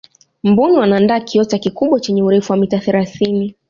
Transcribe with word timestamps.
mbuni 0.43 0.77
wanaandaa 0.77 1.19
kiota 1.19 1.57
kikubwa 1.57 1.99
chenye 1.99 2.23
urefu 2.23 2.51
wa 2.53 2.57
mita 2.57 2.79
thelathini 2.79 3.55